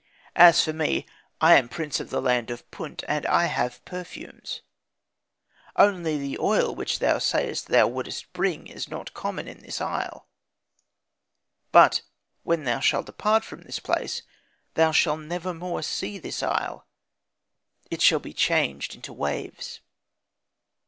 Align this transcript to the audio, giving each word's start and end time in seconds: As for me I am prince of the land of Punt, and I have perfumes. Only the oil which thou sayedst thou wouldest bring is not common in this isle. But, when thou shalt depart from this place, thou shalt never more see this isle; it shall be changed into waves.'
As 0.35 0.63
for 0.63 0.73
me 0.73 1.05
I 1.39 1.53
am 1.57 1.69
prince 1.69 1.99
of 1.99 2.09
the 2.09 2.23
land 2.23 2.49
of 2.49 2.71
Punt, 2.71 3.03
and 3.07 3.23
I 3.27 3.45
have 3.45 3.85
perfumes. 3.85 4.63
Only 5.75 6.17
the 6.17 6.39
oil 6.39 6.73
which 6.73 6.97
thou 6.97 7.19
sayedst 7.19 7.67
thou 7.67 7.85
wouldest 7.85 8.33
bring 8.33 8.65
is 8.65 8.89
not 8.89 9.13
common 9.13 9.47
in 9.47 9.59
this 9.59 9.79
isle. 9.79 10.27
But, 11.71 12.01
when 12.41 12.63
thou 12.63 12.79
shalt 12.79 13.05
depart 13.05 13.43
from 13.43 13.61
this 13.61 13.77
place, 13.77 14.23
thou 14.73 14.91
shalt 14.91 15.19
never 15.19 15.53
more 15.53 15.83
see 15.83 16.17
this 16.17 16.41
isle; 16.41 16.87
it 17.91 18.01
shall 18.01 18.17
be 18.19 18.33
changed 18.33 18.95
into 18.95 19.13
waves.' 19.13 19.81